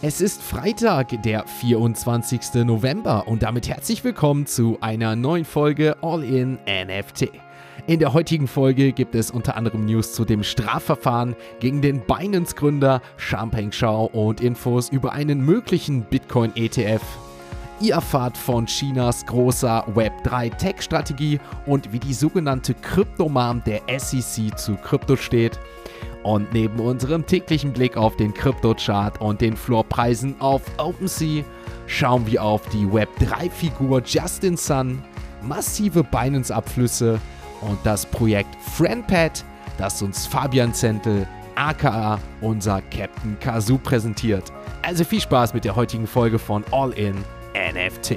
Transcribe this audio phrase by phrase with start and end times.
[0.00, 2.64] Es ist Freitag, der 24.
[2.64, 7.32] November und damit herzlich willkommen zu einer neuen Folge All in NFT.
[7.88, 13.02] In der heutigen Folge gibt es unter anderem News zu dem Strafverfahren gegen den Binance-Gründer
[13.16, 17.02] Champagne Shao und Infos über einen möglichen Bitcoin-ETF.
[17.80, 25.16] Ihr erfahrt von Chinas großer Web3-Tech-Strategie und wie die sogenannte Kryptomam der SEC zu Krypto
[25.16, 25.58] steht.
[26.28, 31.42] Und neben unserem täglichen Blick auf den Krypto-Chart und den Floorpreisen auf OpenSea
[31.86, 35.02] schauen wir auf die Web3-Figur Justin Sun,
[35.40, 37.18] massive Binance-Abflüsse
[37.62, 39.42] und das Projekt FriendPad,
[39.78, 44.52] das uns Fabian Zentel, aka unser Captain Kazoo präsentiert.
[44.82, 47.24] Also viel Spaß mit der heutigen Folge von All In
[47.54, 48.16] NFT.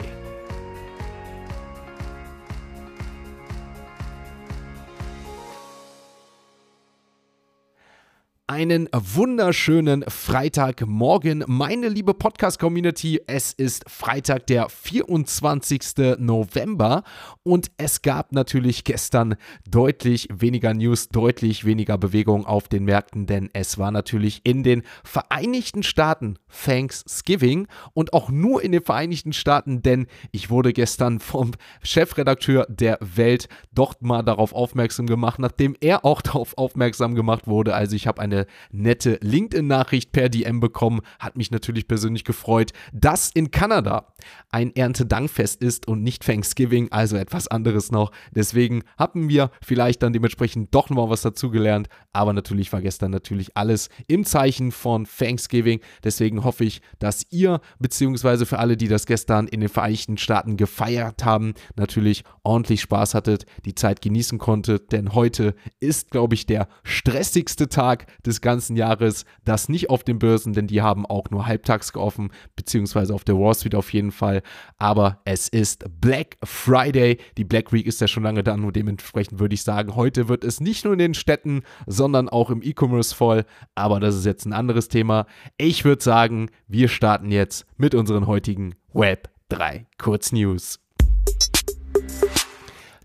[8.52, 13.22] Einen wunderschönen Freitagmorgen, meine liebe Podcast-Community.
[13.26, 16.18] Es ist Freitag, der 24.
[16.18, 17.04] November
[17.44, 19.38] und es gab natürlich gestern
[19.70, 24.84] deutlich weniger News, deutlich weniger Bewegung auf den Märkten, denn es war natürlich in den
[25.06, 31.52] Vereinigten Staaten Thanksgiving und auch nur in den Vereinigten Staaten, denn ich wurde gestern vom
[31.84, 37.74] Chefredakteur der Welt doch mal darauf aufmerksam gemacht, nachdem er auch darauf aufmerksam gemacht wurde.
[37.74, 38.41] Also ich habe eine
[38.72, 41.02] nette LinkedIn-Nachricht per DM bekommen.
[41.20, 44.14] Hat mich natürlich persönlich gefreut, dass in Kanada
[44.50, 48.12] ein Erntedankfest ist und nicht Thanksgiving, also etwas anderes noch.
[48.34, 51.88] Deswegen haben wir vielleicht dann dementsprechend doch nochmal was dazugelernt.
[52.14, 55.80] Aber natürlich war gestern natürlich alles im Zeichen von Thanksgiving.
[56.04, 60.58] Deswegen hoffe ich, dass ihr, beziehungsweise für alle, die das gestern in den Vereinigten Staaten
[60.58, 64.92] gefeiert haben, natürlich ordentlich Spaß hattet, die Zeit genießen konntet.
[64.92, 69.26] Denn heute ist, glaube ich, der stressigste Tag des des ganzen Jahres.
[69.46, 73.38] Das nicht auf den Börsen, denn die haben auch nur halbtags geoffen, beziehungsweise auf der
[73.38, 74.42] Wall Street auf jeden Fall.
[74.78, 77.18] Aber es ist Black Friday.
[77.38, 80.44] Die Black Week ist ja schon lange da und dementsprechend würde ich sagen, heute wird
[80.44, 83.46] es nicht nur in den Städten, sondern auch im E-Commerce voll.
[83.76, 85.26] Aber das ist jetzt ein anderes Thema.
[85.58, 90.81] Ich würde sagen, wir starten jetzt mit unseren heutigen Web 3 Kurznews.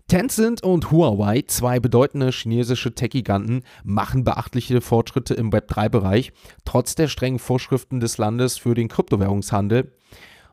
[0.07, 6.31] Tencent und Huawei, zwei bedeutende chinesische Tech-Giganten, machen beachtliche Fortschritte im Web3-Bereich,
[6.63, 9.91] trotz der strengen Vorschriften des Landes für den Kryptowährungshandel.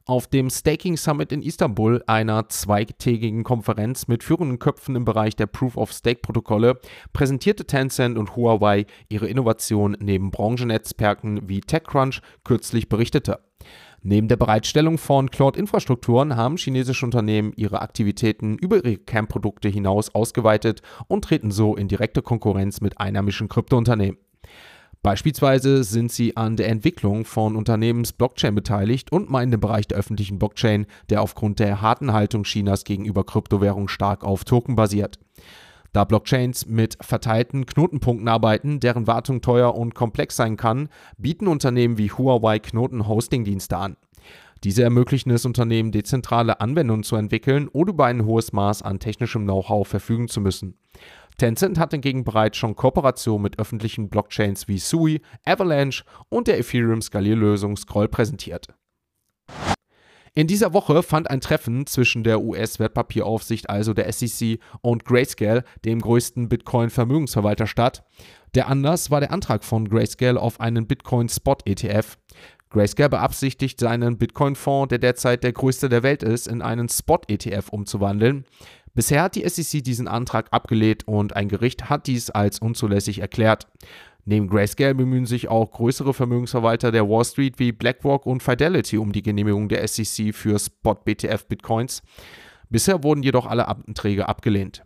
[0.06, 5.46] Auf dem Staking Summit in Istanbul, einer zweitägigen Konferenz mit führenden Köpfen im Bereich der
[5.46, 6.80] Proof-of-Stake-Protokolle,
[7.12, 13.38] präsentierte Tencent und Huawei ihre Innovation neben Branchennetzwerken wie TechCrunch kürzlich berichtete.
[14.06, 20.82] Neben der Bereitstellung von Cloud-Infrastrukturen haben chinesische Unternehmen ihre Aktivitäten über ihre Kernprodukte hinaus ausgeweitet
[21.08, 24.18] und treten so in direkte Konkurrenz mit einheimischen Kryptounternehmen.
[25.02, 30.38] Beispielsweise sind sie an der Entwicklung von Unternehmens-Blockchain beteiligt und meinen den Bereich der öffentlichen
[30.38, 35.18] Blockchain, der aufgrund der harten Haltung Chinas gegenüber Kryptowährungen stark auf Token basiert.
[35.94, 40.88] Da Blockchains mit verteilten Knotenpunkten arbeiten, deren Wartung teuer und komplex sein kann,
[41.18, 43.96] bieten Unternehmen wie Huawei Knoten-Hosting-Dienste an.
[44.64, 49.44] Diese ermöglichen es Unternehmen, dezentrale Anwendungen zu entwickeln, ohne über ein hohes Maß an technischem
[49.44, 50.76] Know-how verfügen zu müssen.
[51.38, 57.76] Tencent hat hingegen bereits schon Kooperationen mit öffentlichen Blockchains wie Sui, Avalanche und der Ethereum-Skalierlösung
[57.76, 58.66] Scroll präsentiert.
[60.36, 66.00] In dieser Woche fand ein Treffen zwischen der US-Wertpapieraufsicht, also der SEC, und Grayscale, dem
[66.00, 68.04] größten Bitcoin-Vermögensverwalter, statt.
[68.56, 72.18] Der Anlass war der Antrag von Grayscale auf einen Bitcoin-Spot-ETF.
[72.70, 78.44] Grayscale beabsichtigt, seinen Bitcoin-Fonds, der derzeit der größte der Welt ist, in einen Spot-ETF umzuwandeln.
[78.92, 83.68] Bisher hat die SEC diesen Antrag abgelehnt und ein Gericht hat dies als unzulässig erklärt.
[84.26, 89.12] Neben Grayscale bemühen sich auch größere Vermögensverwalter der Wall Street wie BlackRock und Fidelity um
[89.12, 92.02] die Genehmigung der SEC für Spot-BTF Bitcoins.
[92.70, 94.82] Bisher wurden jedoch alle Anträge abgelehnt.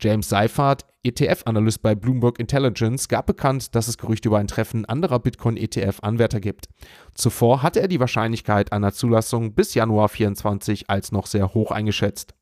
[0.00, 5.18] James Seifert, ETF-Analyst bei Bloomberg Intelligence, gab bekannt, dass es Gerüchte über ein Treffen anderer
[5.18, 6.68] Bitcoin-ETF-Anwärter gibt.
[7.14, 12.34] Zuvor hatte er die Wahrscheinlichkeit einer Zulassung bis Januar 2024 als noch sehr hoch eingeschätzt.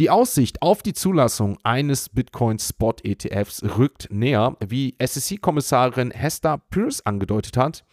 [0.00, 7.06] Die Aussicht auf die Zulassung eines Bitcoin Spot ETFs rückt näher, wie SEC-Kommissarin Hester Pierce
[7.06, 7.84] angedeutet hat.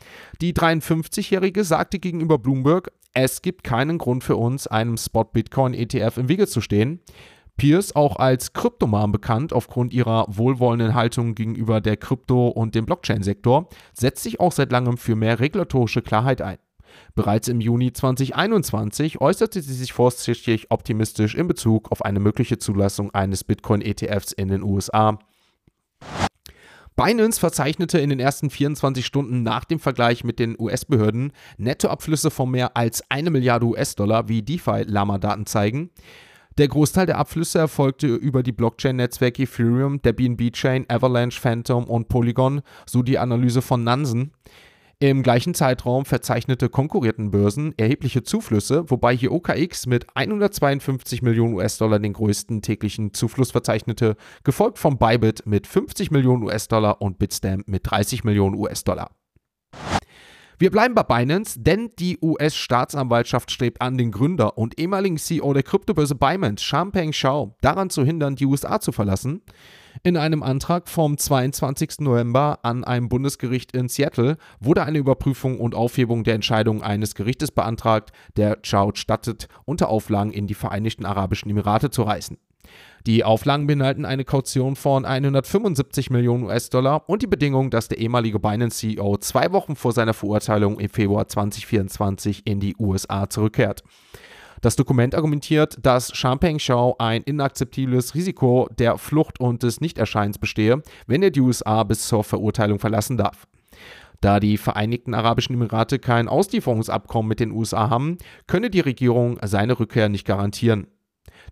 [0.42, 6.18] Die 53-Jährige sagte gegenüber Bloomberg, es gibt keinen Grund für uns, einem Spot Bitcoin ETF
[6.18, 7.02] im Wege zu stehen.
[7.56, 13.70] Pierce, auch als Kryptoman bekannt aufgrund ihrer wohlwollenden Haltung gegenüber der Krypto- und dem Blockchain-Sektor,
[13.94, 16.58] setzt sich auch seit langem für mehr regulatorische Klarheit ein.
[17.16, 23.14] Bereits im Juni 2021 äußerte sie sich vorsichtig optimistisch in Bezug auf eine mögliche Zulassung
[23.14, 25.20] eines Bitcoin-ETFs in den USA.
[26.96, 32.52] Binance verzeichnete in den ersten 24 Stunden nach dem Vergleich mit den US-Behörden Nettoabflüsse von
[32.52, 35.90] mehr als eine Milliarde US-Dollar, wie DeFi-Lama-Daten zeigen.
[36.58, 42.62] Der Großteil der Abflüsse erfolgte über die Blockchain-Netzwerke Ethereum, der BNB-Chain, Avalanche, Phantom und Polygon,
[42.86, 44.34] so die Analyse von Nansen.
[45.02, 51.98] Im gleichen Zeitraum verzeichnete konkurrierten Börsen erhebliche Zuflüsse, wobei hier OKX mit 152 Millionen US-Dollar
[51.98, 57.90] den größten täglichen Zufluss verzeichnete, gefolgt von Bybit mit 50 Millionen US-Dollar und Bitstamp mit
[57.90, 59.10] 30 Millionen US-Dollar.
[60.60, 65.64] Wir bleiben bei Binance, denn die US-Staatsanwaltschaft strebt an, den Gründer und ehemaligen CEO der
[65.64, 69.42] Kryptobörse Binance, Champagne Shao, daran zu hindern, die USA zu verlassen.
[70.04, 72.00] In einem Antrag vom 22.
[72.00, 77.52] November an einem Bundesgericht in Seattle wurde eine Überprüfung und Aufhebung der Entscheidung eines Gerichtes
[77.52, 82.38] beantragt, der Chow stattet, unter Auflagen in die Vereinigten Arabischen Emirate zu reisen.
[83.08, 88.40] Die Auflagen beinhalten eine Kaution von 175 Millionen US-Dollar und die Bedingung, dass der ehemalige
[88.40, 93.84] Binance-CEO zwei Wochen vor seiner Verurteilung im Februar 2024 in die USA zurückkehrt.
[94.62, 100.84] Das Dokument argumentiert, dass Champagne Shao ein inakzeptables Risiko der Flucht und des Nichterscheins bestehe,
[101.08, 103.48] wenn er die USA bis zur Verurteilung verlassen darf.
[104.22, 109.80] Da die Vereinigten Arabischen Emirate kein Auslieferungsabkommen mit den USA haben, könne die Regierung seine
[109.80, 110.86] Rückkehr nicht garantieren.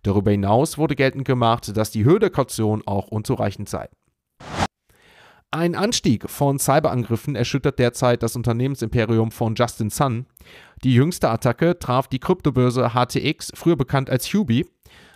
[0.03, 3.89] Darüber hinaus wurde geltend gemacht, dass die Höhe der Kaution auch unzureichend sei.
[5.51, 10.27] Ein Anstieg von Cyberangriffen erschüttert derzeit das Unternehmensimperium von Justin Sun.
[10.83, 14.65] Die jüngste Attacke traf die Kryptobörse HTX, früher bekannt als Hubi.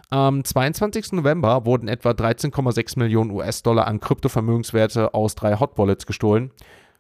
[0.10, 1.14] Am 22.
[1.14, 6.52] November wurden etwa 13,6 Millionen US-Dollar an Kryptovermögenswerte aus drei Hot Wallets gestohlen.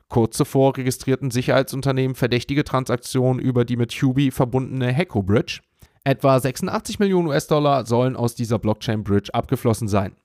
[0.07, 5.59] Kurz zuvor registrierten Sicherheitsunternehmen verdächtige Transaktionen über die mit Hubi verbundene Heco Bridge.
[6.05, 10.15] Etwa 86 Millionen US-Dollar sollen aus dieser Blockchain-Bridge abgeflossen sein.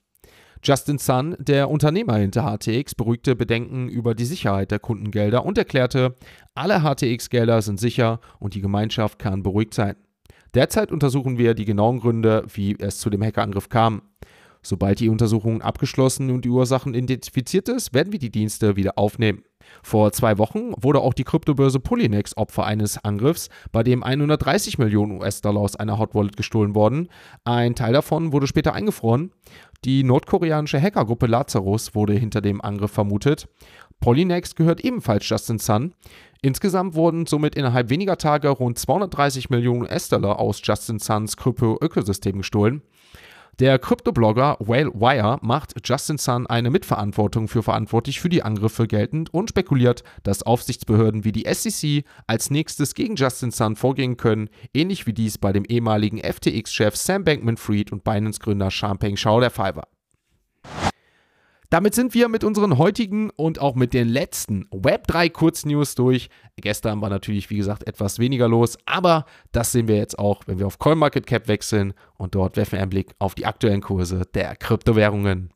[0.62, 6.16] Justin Sun, der Unternehmer hinter HTX, beruhigte Bedenken über die Sicherheit der Kundengelder und erklärte,
[6.54, 9.96] alle HTX-Gelder sind sicher und die Gemeinschaft kann beruhigt sein.
[10.54, 14.02] Derzeit untersuchen wir die genauen Gründe, wie es zu dem Hackerangriff kam.
[14.62, 19.44] Sobald die Untersuchung abgeschlossen und die Ursachen identifiziert ist, werden wir die Dienste wieder aufnehmen.
[19.82, 25.20] Vor zwei Wochen wurde auch die Kryptobörse Polynex Opfer eines Angriffs, bei dem 130 Millionen
[25.20, 27.08] US-Dollar aus einer Hot Wallet gestohlen wurden.
[27.44, 29.30] Ein Teil davon wurde später eingefroren.
[29.84, 33.48] Die nordkoreanische Hackergruppe Lazarus wurde hinter dem Angriff vermutet.
[34.00, 35.94] Polynex gehört ebenfalls Justin Sun.
[36.42, 42.82] Insgesamt wurden somit innerhalb weniger Tage rund 230 Millionen US-Dollar aus Justin Suns Krypto-Ökosystem gestohlen.
[43.58, 49.34] Der Kryptoblogger Whale Wire macht Justin Sun eine Mitverantwortung für verantwortlich für die Angriffe geltend
[49.34, 55.08] und spekuliert, dass Aufsichtsbehörden wie die SEC als nächstes gegen Justin Sun vorgehen können, ähnlich
[55.08, 59.88] wie dies bei dem ehemaligen FTX-Chef Sam Bankman-Fried und Binance-Gründer Champagne Shao der Fall war.
[61.70, 66.30] Damit sind wir mit unseren heutigen und auch mit den letzten Web3 Kurznews durch.
[66.56, 70.58] Gestern war natürlich, wie gesagt, etwas weniger los, aber das sehen wir jetzt auch, wenn
[70.58, 74.56] wir auf CoinMarketCap wechseln und dort werfen wir einen Blick auf die aktuellen Kurse der
[74.56, 75.50] Kryptowährungen.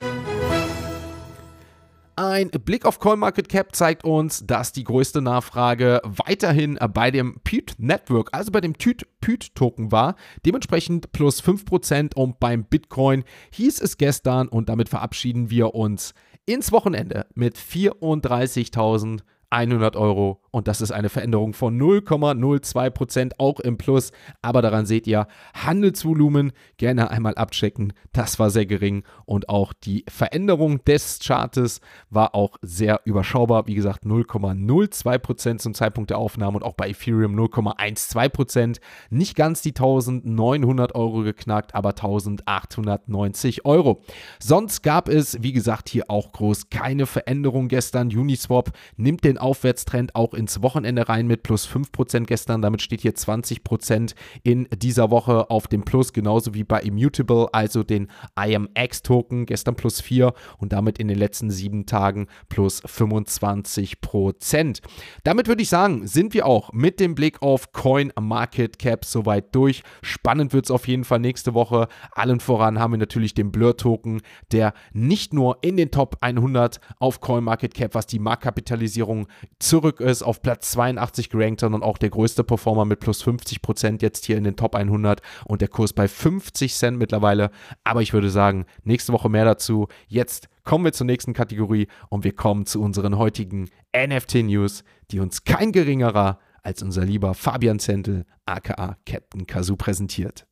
[2.14, 8.29] Ein Blick auf CoinMarketCap zeigt uns, dass die größte Nachfrage weiterhin bei dem PYT Network,
[8.32, 13.97] also bei dem TÜT PYT Token war, dementsprechend plus 5% und beim Bitcoin hieß es
[13.97, 16.12] gestern und damit verabschieden wir uns
[16.44, 19.20] ins Wochenende mit 34.000
[19.53, 24.12] 100 Euro und das ist eine Veränderung von 0,02% auch im Plus.
[24.42, 27.94] Aber daran seht ihr, Handelsvolumen gerne einmal abchecken.
[28.12, 31.80] Das war sehr gering und auch die Veränderung des Chartes
[32.11, 33.66] war auch sehr überschaubar.
[33.66, 38.78] Wie gesagt, 0,02% zum Zeitpunkt der Aufnahme und auch bei Ethereum 0,12%
[39.09, 44.02] Nicht ganz die 1900 Euro geknackt, aber 1890 Euro.
[44.38, 48.09] Sonst gab es, wie gesagt, hier auch groß keine Veränderung gestern.
[48.09, 52.62] Uniswap nimmt den Aufwärtstrend auch ins Wochenende rein mit plus 5% gestern.
[52.62, 57.84] Damit steht hier 20% in dieser Woche auf dem Plus, genauso wie bei Immutable, also
[57.84, 64.80] den IMX-Token, gestern plus 4 und damit in den letzten sieben Tagen plus 25%.
[65.22, 69.54] Damit würde ich sagen, sind wir auch mit dem Blick auf Coin Market Cap soweit
[69.54, 69.84] durch.
[70.02, 71.87] Spannend wird es auf jeden Fall nächste Woche.
[72.11, 77.20] Allen voran haben wir natürlich den Blur-Token, der nicht nur in den Top 100 auf
[77.20, 79.28] Coin Market Cap, was die Marktkapitalisierung
[79.61, 84.02] zurück ist, auf Platz 82 gerankt, sondern auch der größte Performer mit plus 50 Prozent
[84.02, 87.50] jetzt hier in den Top 100 und der Kurs bei 50 Cent mittlerweile.
[87.84, 89.88] Aber ich würde sagen, nächste Woche mehr dazu.
[90.06, 95.44] Jetzt kommen wir zur nächsten Kategorie und wir kommen zu unseren heutigen NFT-News, die uns
[95.44, 100.46] kein geringerer als unser lieber Fabian Zentel, aka Captain Kazoo, präsentiert.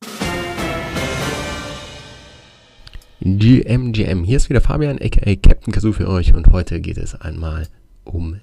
[3.23, 4.25] GMGM.
[4.25, 7.69] Hier ist wieder Fabian, aka Captain Kazoo für euch und heute geht es einmal
[8.05, 8.41] um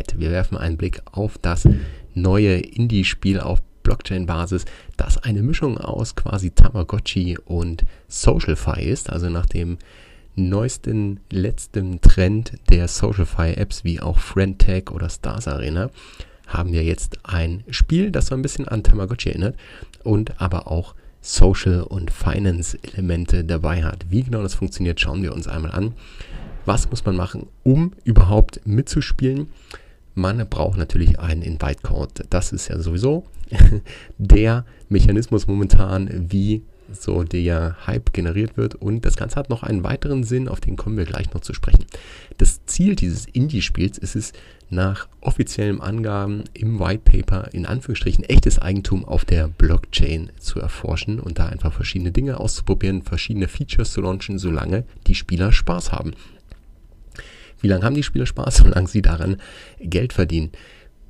[0.00, 0.18] FriendPad.
[0.18, 1.68] Wir werfen einen Blick auf das
[2.14, 4.64] neue Indie-Spiel auf Blockchain-Basis,
[4.96, 9.10] das eine Mischung aus quasi Tamagotchi und SocialFi ist.
[9.10, 9.78] Also nach dem
[10.36, 15.90] neuesten, letzten Trend der SocialFi-Apps wie auch FriendTag oder Stars Arena
[16.46, 19.56] haben wir jetzt ein Spiel, das so ein bisschen an Tamagotchi erinnert
[20.02, 24.06] und aber auch Social- und Finance-Elemente dabei hat.
[24.08, 25.94] Wie genau das funktioniert, schauen wir uns einmal an.
[26.66, 29.48] Was muss man machen, um überhaupt mitzuspielen?
[30.14, 32.24] Man braucht natürlich einen Invite-Code.
[32.30, 33.24] Das ist ja sowieso
[34.18, 36.62] der Mechanismus momentan, wie
[36.92, 38.74] so der Hype generiert wird.
[38.74, 41.54] Und das Ganze hat noch einen weiteren Sinn, auf den kommen wir gleich noch zu
[41.54, 41.84] sprechen.
[42.38, 44.32] Das Ziel dieses Indie-Spiels ist es,
[44.72, 51.18] nach offiziellen Angaben im White Paper in Anführungsstrichen echtes Eigentum auf der Blockchain zu erforschen
[51.18, 56.12] und da einfach verschiedene Dinge auszuprobieren, verschiedene Features zu launchen, solange die Spieler Spaß haben.
[57.60, 59.36] Wie lange haben die Spieler Spaß, solange sie daran
[59.78, 60.50] Geld verdienen?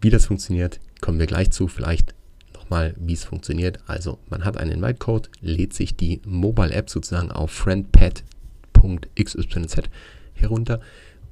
[0.01, 1.69] Wie das funktioniert, kommen wir gleich zu.
[1.69, 2.15] Vielleicht
[2.55, 3.81] nochmal, wie es funktioniert.
[3.87, 8.25] Also, man hat einen Invite-Code, lädt sich die Mobile-App sozusagen auf friendpad.xyz
[10.35, 10.81] herunter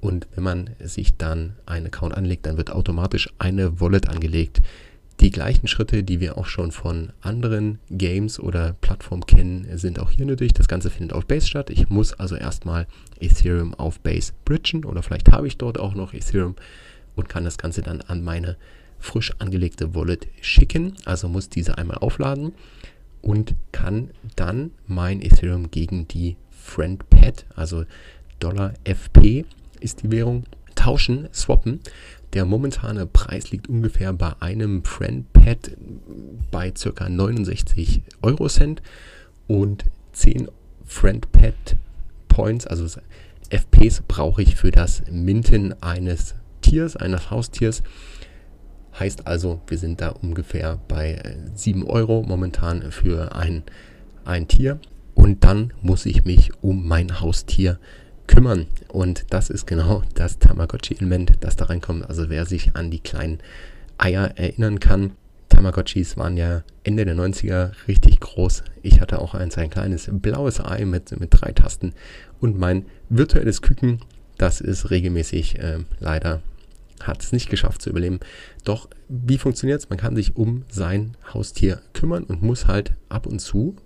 [0.00, 4.60] und wenn man sich dann einen Account anlegt, dann wird automatisch eine Wallet angelegt.
[5.20, 10.12] Die gleichen Schritte, die wir auch schon von anderen Games oder Plattformen kennen, sind auch
[10.12, 10.52] hier nötig.
[10.52, 11.70] Das Ganze findet auf Base statt.
[11.70, 12.86] Ich muss also erstmal
[13.18, 16.54] Ethereum auf Base bridgen oder vielleicht habe ich dort auch noch Ethereum
[17.16, 18.56] und kann das Ganze dann an meine
[19.00, 20.94] frisch angelegte Wallet schicken.
[21.04, 22.52] Also muss diese einmal aufladen
[23.20, 27.84] und kann dann mein Ethereum gegen die FriendPad, also
[28.38, 29.44] Dollar FP
[29.80, 30.44] ist die Währung,
[30.74, 31.80] tauschen, swappen.
[32.34, 35.72] Der momentane Preis liegt ungefähr bei einem FriendPad
[36.50, 37.08] bei ca.
[37.08, 38.82] 69 Euro Cent
[39.46, 40.48] und 10
[40.84, 41.76] FriendPad
[42.28, 43.00] Points, also
[43.50, 47.82] FPs, brauche ich für das Minten eines Tiers, eines Haustiers.
[48.98, 53.62] Heißt also, wir sind da ungefähr bei 7 Euro momentan für ein,
[54.24, 54.80] ein Tier.
[55.14, 58.07] Und dann muss ich mich um mein Haustier kümmern.
[58.88, 62.08] Und das ist genau das Tamagotchi-Element, das da reinkommt.
[62.08, 63.38] Also wer sich an die kleinen
[63.98, 65.12] Eier erinnern kann,
[65.48, 68.62] Tamagotchis waren ja Ende der 90er richtig groß.
[68.82, 71.94] Ich hatte auch eins, ein kleines blaues Ei mit, mit drei Tasten.
[72.38, 74.00] Und mein virtuelles Küken,
[74.36, 76.42] das ist regelmäßig äh, leider,
[77.02, 78.20] hat es nicht geschafft zu überleben.
[78.64, 79.88] Doch wie funktioniert es?
[79.88, 83.76] Man kann sich um sein Haustier kümmern und muss halt ab und zu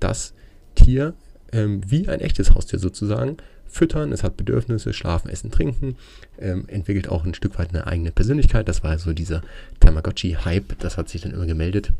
[0.00, 0.34] das
[0.74, 1.14] Tier
[1.52, 3.36] ähm, wie ein echtes Haustier sozusagen
[3.68, 5.96] füttern, es hat Bedürfnisse, schlafen, essen, trinken,
[6.38, 8.68] ähm, entwickelt auch ein Stück weit eine eigene Persönlichkeit.
[8.68, 9.42] Das war so dieser
[9.80, 11.92] Tamagotchi-Hype, das hat sich dann immer gemeldet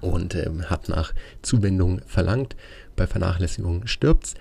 [0.00, 1.12] und ähm, hat nach
[1.42, 2.56] Zuwendung verlangt.
[2.96, 4.34] Bei Vernachlässigung stirbt's.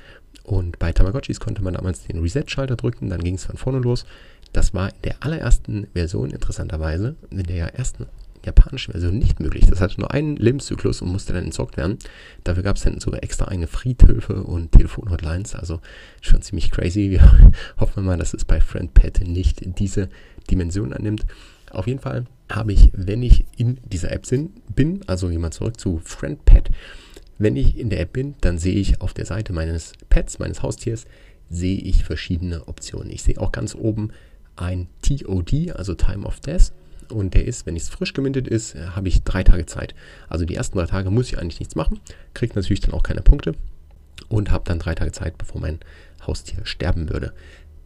[0.43, 4.05] Und bei Tamagotchis konnte man damals den Reset-Schalter drücken, dann ging es von vorne los.
[4.53, 8.07] Das war in der allerersten Version interessanterweise, in der ersten
[8.45, 9.65] japanischen Version nicht möglich.
[9.67, 11.98] Das hatte nur einen Lebenszyklus und musste dann entsorgt werden.
[12.43, 15.55] Dafür gab es dann sogar extra eigene Friedhöfe und Telefonhotlines.
[15.55, 15.79] Also
[16.21, 17.12] schon ziemlich crazy.
[17.12, 20.10] Wir hoffen mal, dass es bei FriendPad nicht diese
[20.50, 21.25] Dimension annimmt.
[21.71, 24.27] Auf jeden Fall habe ich, wenn ich in dieser App
[24.75, 26.69] bin, also jemand zurück zu FriendPad,
[27.38, 30.62] wenn ich in der App bin, dann sehe ich auf der Seite meines Pets, meines
[30.62, 31.05] Haustiers,
[31.50, 33.10] sehe ich verschiedene Optionen.
[33.10, 34.12] Ich sehe auch ganz oben
[34.55, 36.71] ein TOD, also Time of Death
[37.12, 39.96] und der ist, wenn es frisch gemintet ist, äh, habe ich drei Tage Zeit.
[40.30, 42.00] Also die ersten drei Tage muss ich eigentlich nichts machen,
[42.34, 43.53] kriege natürlich dann auch keine Punkte
[44.30, 45.80] und habe dann drei Tage Zeit, bevor mein
[46.25, 47.34] Haustier sterben würde.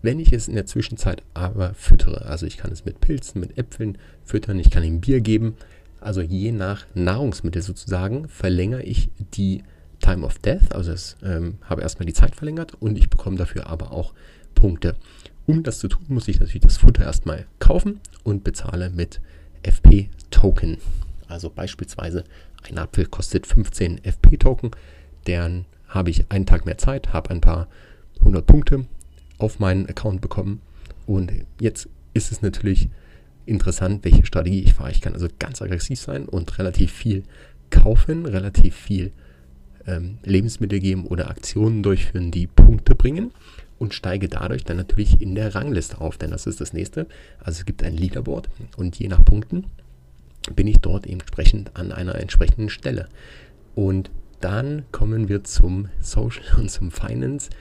[0.01, 3.57] Wenn ich es in der Zwischenzeit aber füttere, also ich kann es mit Pilzen, mit
[3.57, 5.55] Äpfeln füttern, ich kann ihm Bier geben,
[5.99, 9.63] also je nach Nahrungsmittel sozusagen, verlängere ich die
[9.99, 13.67] Time of Death, also es ähm, habe erstmal die Zeit verlängert und ich bekomme dafür
[13.67, 14.13] aber auch
[14.53, 14.95] Punkte.
[15.47, 19.21] Um das zu tun, muss ich natürlich das Futter erstmal kaufen und bezahle mit
[19.61, 20.77] FP-Token.
[21.27, 22.23] Also beispielsweise
[22.67, 24.71] ein Apfel kostet 15 FP-Token.
[25.27, 27.67] Deren habe ich einen Tag mehr Zeit, habe ein paar
[28.23, 28.85] hundert Punkte
[29.37, 30.61] auf meinen Account bekommen.
[31.05, 32.89] Und jetzt ist es natürlich
[33.45, 34.91] interessant, welche Strategie ich fahre.
[34.91, 37.23] Ich kann also ganz aggressiv sein und relativ viel
[37.69, 39.11] kaufen, relativ viel
[39.85, 43.31] ähm, Lebensmittel geben oder Aktionen durchführen, die Punkte bringen
[43.85, 47.05] und steige dadurch dann natürlich in der Rangliste auf, denn das ist das nächste.
[47.39, 49.65] Also es gibt ein Leaderboard und je nach Punkten
[50.55, 53.07] bin ich dort entsprechend an einer entsprechenden Stelle.
[53.75, 54.09] Und
[54.41, 57.51] dann kommen wir zum Social und zum Finance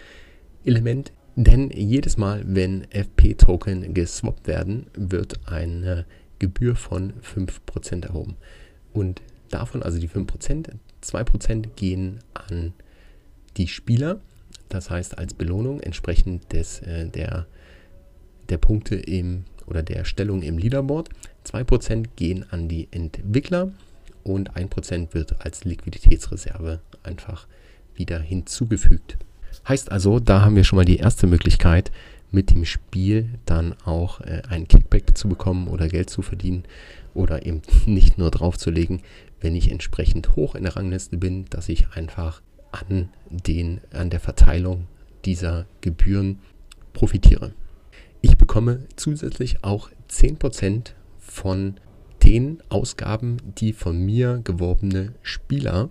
[0.65, 6.07] Element, denn jedes Mal, wenn FP-Token geswappt werden, wird eine
[6.39, 8.37] Gebühr von 5% erhoben.
[8.95, 10.71] Und davon, also die 5%,
[11.03, 12.73] 2% gehen an
[13.59, 14.21] die Spieler,
[14.69, 17.47] das heißt als Belohnung entsprechend des, äh, der,
[18.49, 21.09] der Punkte im oder der Stellung im Leaderboard.
[21.47, 23.73] 2% gehen an die Entwickler
[24.23, 27.47] und 1% wird als Liquiditätsreserve einfach
[27.95, 29.19] wieder hinzugefügt.
[29.69, 31.93] Heißt also, da haben wir schon mal die erste Möglichkeit,
[32.31, 36.65] mit dem Spiel dann auch äh, einen Kickback zu bekommen oder Geld zu verdienen
[37.15, 39.03] oder eben nicht nur draufzulegen,
[39.41, 42.43] wenn ich entsprechend hoch in der Rangliste bin, dass ich einfach
[42.75, 44.87] an, den, an der Verteilung
[45.25, 46.41] dieser Gebühren
[46.93, 47.53] profitiere.
[48.21, 51.75] Ich bekomme zusätzlich auch 10% von
[52.23, 55.91] den Ausgaben, die von mir geworbene Spieler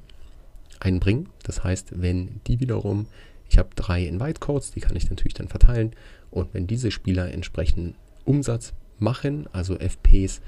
[0.80, 1.30] einbringen.
[1.44, 3.08] Das heißt, wenn die wiederum,
[3.50, 5.92] ich habe drei Invite-Codes, die kann ich natürlich dann verteilen.
[6.32, 10.42] Und wenn diese Spieler entsprechend Umsatz machen, also FPs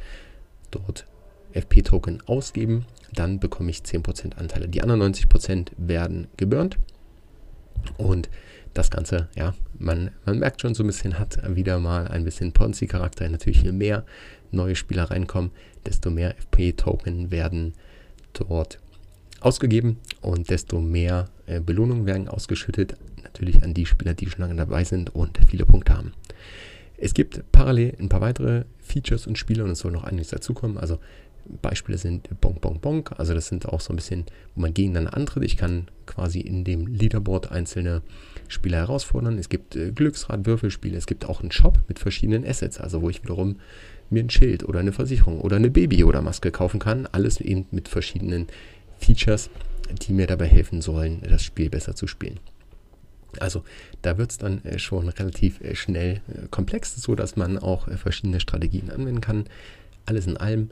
[0.71, 1.05] dort
[1.55, 4.67] FP-Token ausgeben, dann bekomme ich 10% Anteile.
[4.67, 6.77] Die anderen 90% werden geburnt.
[7.97, 8.29] Und
[8.73, 12.51] das Ganze, ja, man, man merkt schon so ein bisschen, hat wieder mal ein bisschen
[12.51, 13.27] Ponzi-Charakter.
[13.29, 14.05] Natürlich, je mehr
[14.51, 15.51] neue Spieler reinkommen,
[15.85, 17.73] desto mehr FP-Token werden
[18.33, 18.79] dort
[19.39, 22.95] ausgegeben und desto mehr äh, Belohnungen werden ausgeschüttet.
[23.23, 26.13] Natürlich an die Spieler, die schon lange dabei sind und viele Punkte haben.
[26.97, 30.77] Es gibt parallel ein paar weitere Features und Spiele und es soll noch einiges dazukommen.
[30.77, 30.99] Also
[31.61, 34.25] Beispiele sind Bonk Bonk Bonk, also das sind auch so ein bisschen,
[34.55, 35.43] wo man gegeneinander antritt.
[35.43, 38.01] Ich kann quasi in dem Leaderboard einzelne
[38.47, 39.37] Spieler herausfordern.
[39.37, 43.09] Es gibt äh, Glücksrad, Würfelspiele, es gibt auch einen Shop mit verschiedenen Assets, also wo
[43.09, 43.57] ich wiederum
[44.09, 47.07] mir ein Schild oder eine Versicherung oder eine Baby- oder Maske kaufen kann.
[47.11, 48.47] Alles eben mit verschiedenen
[48.99, 49.49] Features,
[50.01, 52.39] die mir dabei helfen sollen, das Spiel besser zu spielen.
[53.39, 53.63] Also
[54.01, 57.87] da wird es dann äh, schon relativ äh, schnell äh, komplex, so dass man auch
[57.97, 59.45] verschiedene Strategien anwenden kann.
[60.05, 60.69] Alles in allem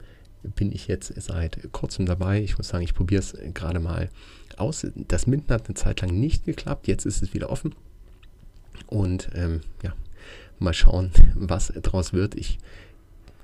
[0.54, 2.42] bin ich jetzt seit kurzem dabei.
[2.42, 4.10] Ich muss sagen, ich probiere es gerade mal
[4.56, 4.86] aus.
[4.94, 6.86] Das Minden hat eine Zeit lang nicht geklappt.
[6.86, 7.74] Jetzt ist es wieder offen.
[8.86, 9.92] Und ähm, ja,
[10.58, 12.34] mal schauen, was daraus wird.
[12.34, 12.58] Ich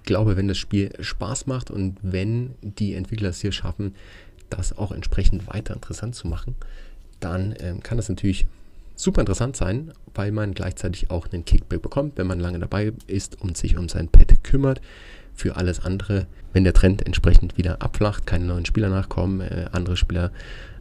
[0.04, 3.94] glaube, wenn das Spiel Spaß macht und wenn die Entwickler es hier schaffen,
[4.48, 6.56] das auch entsprechend weiter interessant zu machen,
[7.20, 8.46] dann ähm, kann das natürlich
[8.96, 13.40] super interessant sein, weil man gleichzeitig auch einen Kickback bekommt, wenn man lange dabei ist
[13.40, 14.80] und sich um sein Pet kümmert.
[15.34, 19.96] Für alles andere, wenn der Trend entsprechend wieder abflacht, keine neuen Spieler nachkommen, äh, andere
[19.96, 20.30] Spieler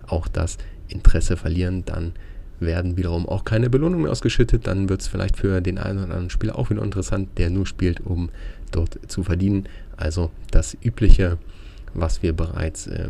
[0.08, 0.58] auch das
[0.88, 2.14] Interesse verlieren, dann
[2.60, 4.68] werden wiederum auch keine Belohnungen mehr ausgeschüttet.
[4.68, 7.66] Dann wird es vielleicht für den einen oder anderen Spieler auch wieder interessant, der nur
[7.66, 8.30] spielt, um
[8.72, 9.68] dort zu verdienen.
[9.98, 11.38] Also das Übliche,
[11.94, 13.10] was wir bereits äh,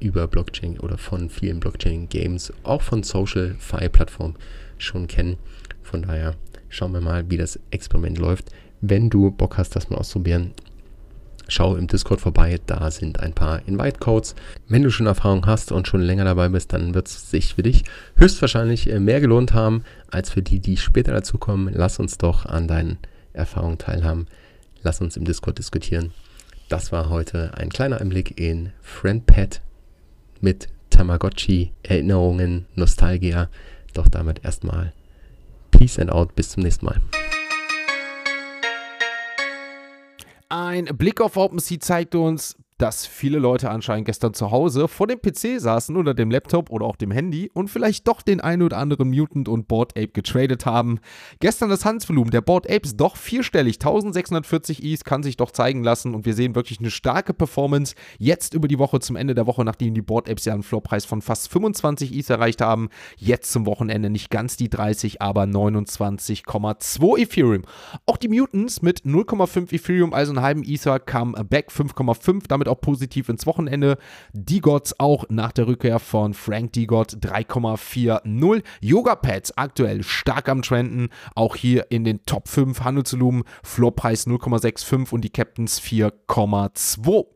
[0.00, 4.36] über Blockchain oder von vielen Blockchain-Games, auch von Social-Fi-Plattformen
[4.78, 5.36] schon kennen.
[5.82, 6.34] Von daher
[6.68, 8.50] schauen wir mal, wie das Experiment läuft.
[8.80, 10.52] Wenn du Bock hast, das mal auszuprobieren,
[11.50, 14.34] schau im Discord vorbei, da sind ein paar Invite-Codes.
[14.68, 17.62] Wenn du schon Erfahrung hast und schon länger dabei bist, dann wird es sich für
[17.62, 17.84] dich
[18.16, 21.72] höchstwahrscheinlich äh, mehr gelohnt haben, als für die, die später dazu kommen.
[21.74, 22.98] Lass uns doch an deinen
[23.32, 24.26] Erfahrungen teilhaben.
[24.82, 26.12] Lass uns im Discord diskutieren.
[26.68, 29.60] Das war heute ein kleiner Einblick in FriendPad
[30.40, 33.48] mit Tamagotchi, Erinnerungen, Nostalgia.
[33.92, 34.92] Doch damit erstmal
[35.70, 36.36] Peace and out.
[36.36, 37.00] Bis zum nächsten Mal.
[40.50, 45.20] Ein Blick auf OpenSea zeigt uns, dass viele Leute anscheinend gestern zu Hause vor dem
[45.20, 48.78] PC saßen oder dem Laptop oder auch dem Handy und vielleicht doch den ein oder
[48.78, 50.98] anderen Mutant und Board Ape getradet haben.
[51.40, 56.14] Gestern das Handelsvolumen der Board Apes doch vierstellig, 1640 Is kann sich doch zeigen lassen
[56.14, 59.62] und wir sehen wirklich eine starke Performance jetzt über die Woche zum Ende der Woche,
[59.62, 62.88] nachdem die Board Apes ja einen Floorpreis von fast 25 Is erreicht haben.
[63.18, 67.62] Jetzt zum Wochenende nicht ganz die 30, aber 29,2 Ethereum.
[68.06, 72.80] Auch die Mutants mit 0,5 Ethereum, also einen halben Ether, kam back 5,5, damit auch
[72.80, 73.98] positiv ins Wochenende.
[74.32, 78.62] D-Gods auch nach der Rückkehr von Frank D-God 3,40.
[78.80, 81.08] Yoga Pads aktuell stark am Trenden.
[81.34, 83.44] Auch hier in den Top 5 Handelsvolumen.
[83.62, 87.26] Floorpreis 0,65 und die Captains 4,2.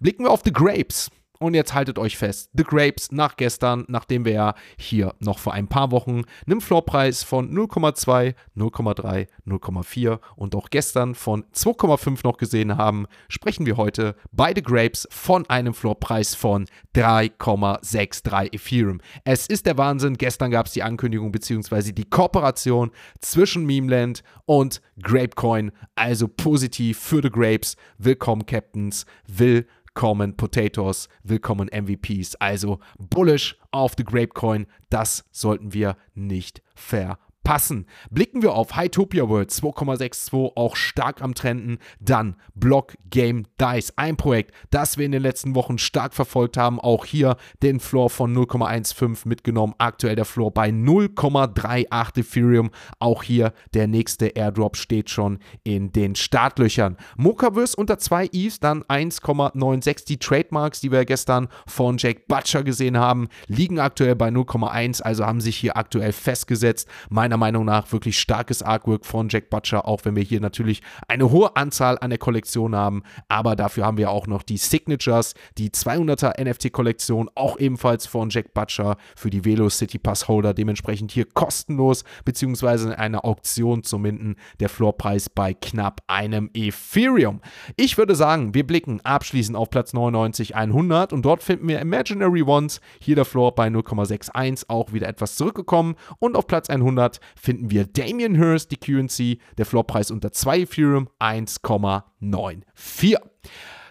[0.00, 1.10] Blicken wir auf The Grapes.
[1.40, 5.52] Und jetzt haltet euch fest, The Grapes nach gestern, nachdem wir ja hier noch vor
[5.52, 12.36] ein paar Wochen einen Floorpreis von 0,2, 0,3, 0,4 und auch gestern von 2,5 noch
[12.36, 19.00] gesehen haben, sprechen wir heute bei The Grapes von einem Floorpreis von 3,63 Ethereum.
[19.24, 20.16] Es ist der Wahnsinn.
[20.16, 21.90] Gestern gab es die Ankündigung bzw.
[21.90, 25.72] die Kooperation zwischen Memeland und Grapecoin.
[25.96, 27.76] Also positiv für The Grapes.
[27.98, 29.04] Willkommen, Captains.
[29.26, 32.34] Willkommen willkommen Potatoes, willkommen MVPs.
[32.40, 37.86] Also bullish auf the Grapecoin, das sollten wir nicht verpassen passen.
[38.10, 41.78] Blicken wir auf Hytopia World 2,62, auch stark am Trenden.
[42.00, 46.80] Dann Block Game Dice, ein Projekt, das wir in den letzten Wochen stark verfolgt haben.
[46.80, 49.74] Auch hier den Floor von 0,15 mitgenommen.
[49.78, 52.70] Aktuell der Floor bei 0,38 Ethereum.
[52.98, 56.96] Auch hier der nächste Airdrop steht schon in den Startlöchern.
[57.16, 60.06] Mokaverse unter 2 ETH, dann 1,96.
[60.06, 65.26] Die Trademarks, die wir gestern von Jake Butcher gesehen haben, liegen aktuell bei 0,1, also
[65.26, 66.88] haben sich hier aktuell festgesetzt.
[67.10, 71.30] Meiner Meinung nach wirklich starkes Artwork von Jack Butcher, auch wenn wir hier natürlich eine
[71.30, 75.70] hohe Anzahl an der Kollektion haben, aber dafür haben wir auch noch die Signatures, die
[75.70, 81.26] 200er NFT-Kollektion, auch ebenfalls von Jack Butcher für die Velo City Pass Holder, dementsprechend hier
[81.26, 87.40] kostenlos, beziehungsweise in einer Auktion zu minden, der Floorpreis bei knapp einem Ethereum.
[87.76, 92.42] Ich würde sagen, wir blicken abschließend auf Platz 99, 100 und dort finden wir Imaginary
[92.42, 95.94] Ones, hier der Floor bei 0,61, auch wieder etwas zurückgekommen.
[96.18, 101.08] Und auf Platz 100 finden wir Damien Hirst, die QNC, der Floorpreis unter 2 Ethereum
[101.20, 103.16] 1,94.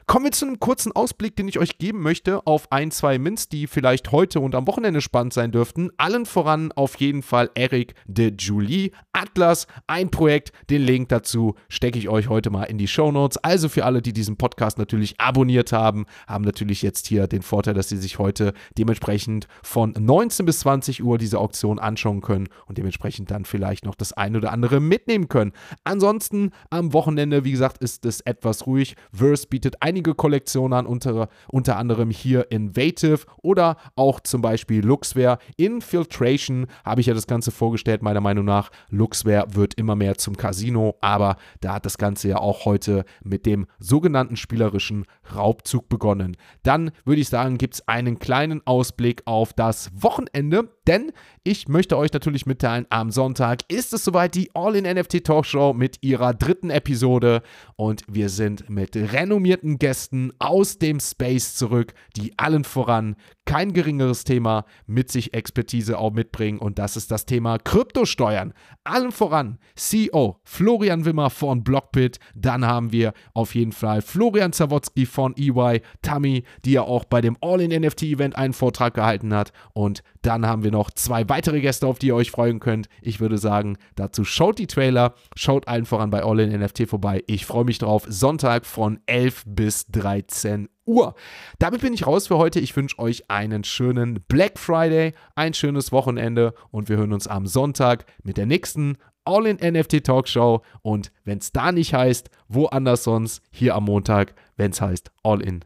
[0.05, 3.47] Kommen wir zu einem kurzen Ausblick, den ich euch geben möchte auf ein, zwei Mints,
[3.47, 5.91] die vielleicht heute und am Wochenende spannend sein dürften.
[5.95, 8.91] Allen voran auf jeden Fall Eric de Julie.
[9.13, 13.37] Atlas, ein Projekt, den Link dazu stecke ich euch heute mal in die Show Notes.
[13.37, 17.73] Also für alle, die diesen Podcast natürlich abonniert haben, haben natürlich jetzt hier den Vorteil,
[17.73, 22.77] dass sie sich heute dementsprechend von 19 bis 20 Uhr diese Auktion anschauen können und
[22.77, 25.53] dementsprechend dann vielleicht noch das ein oder andere mitnehmen können.
[25.85, 28.95] Ansonsten am Wochenende, wie gesagt, ist es etwas ruhig.
[29.13, 34.83] Verse bietet ein einige Kollektionen an, unter, unter anderem hier Invative oder auch zum Beispiel
[34.83, 35.37] Luxware.
[35.55, 38.71] Infiltration habe ich ja das Ganze vorgestellt, meiner Meinung nach.
[38.89, 43.45] Luxware wird immer mehr zum Casino, aber da hat das Ganze ja auch heute mit
[43.45, 46.37] dem sogenannten spielerischen Raubzug begonnen.
[46.63, 51.11] Dann würde ich sagen, gibt es einen kleinen Ausblick auf das Wochenende, denn
[51.43, 56.33] ich möchte euch natürlich mitteilen, am Sonntag ist es soweit die All-in-NFT Talkshow mit ihrer
[56.33, 57.41] dritten Episode.
[57.75, 64.23] Und wir sind mit renommierten Gästen aus dem Space zurück, die allen voran kein geringeres
[64.23, 68.53] Thema mit sich Expertise auch mitbringen und das ist das Thema Kryptosteuern.
[68.83, 75.05] Allen voran CEO Florian Wimmer von Blockbit, dann haben wir auf jeden Fall Florian Zawodzki
[75.05, 80.47] von EY, Tammy, die ja auch bei dem All-in-NFT-Event einen Vortrag gehalten hat und dann
[80.47, 82.87] haben wir noch zwei weitere Gäste, auf die ihr euch freuen könnt.
[83.01, 87.23] Ich würde sagen, dazu schaut die Trailer, schaut allen voran bei All in NFT vorbei.
[87.27, 88.05] Ich freue mich drauf.
[88.07, 91.15] Sonntag von 11 bis 13 Uhr.
[91.59, 92.59] Damit bin ich raus für heute.
[92.59, 97.47] Ich wünsche euch einen schönen Black Friday, ein schönes Wochenende und wir hören uns am
[97.47, 100.61] Sonntag mit der nächsten All in NFT Talkshow.
[100.81, 105.41] Und wenn es da nicht heißt, woanders sonst, hier am Montag, wenn es heißt All
[105.41, 105.63] in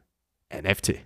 [0.53, 1.05] NFT.